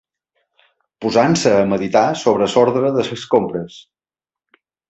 [1.05, 3.81] Posant-se a meditar sobre l'ordre de les compres